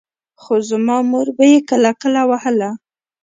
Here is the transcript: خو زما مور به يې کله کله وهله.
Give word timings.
خو 0.41 0.53
زما 0.69 0.97
مور 1.11 1.27
به 1.37 1.43
يې 1.51 1.59
کله 1.69 1.91
کله 2.01 2.21
وهله. 2.29 2.69